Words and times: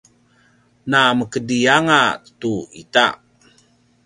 na 0.89 0.99
mekedri 1.17 1.59
anga 1.77 2.01
tu 2.39 2.53
ita 2.81 3.05